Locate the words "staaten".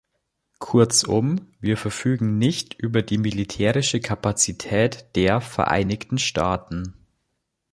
6.17-6.95